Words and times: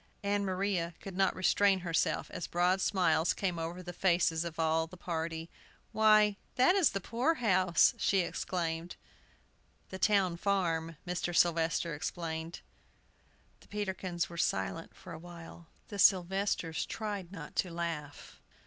Ann 0.23 0.43
Maria 0.43 0.95
could 0.99 1.15
not 1.15 1.35
restrain 1.35 1.81
herself, 1.81 2.31
as 2.31 2.47
broad 2.47 2.81
smiles 2.81 3.33
came 3.35 3.59
over 3.59 3.83
the 3.83 3.93
faces 3.93 4.43
of 4.43 4.57
all 4.59 4.87
the 4.87 4.97
party. 4.97 5.47
"Why, 5.91 6.37
that 6.55 6.73
is 6.73 6.89
the 6.89 6.99
Poor 6.99 7.35
house!" 7.35 7.93
she 7.99 8.21
exclaimed. 8.21 8.95
"The 9.89 9.99
town 9.99 10.37
farm," 10.37 10.97
Mr. 11.05 11.35
Sylvester 11.35 11.93
explained, 11.93 12.61
deprecatingly. 13.59 13.59
The 13.59 13.67
Peterkins 13.67 14.27
were 14.27 14.37
silent 14.39 14.95
for 14.95 15.13
a 15.13 15.19
while. 15.19 15.67
The 15.89 15.99
Sylvesters 15.99 16.87
tried 16.87 17.31
not 17.31 17.55
to 17.57 17.69
laugh. 17.69 18.41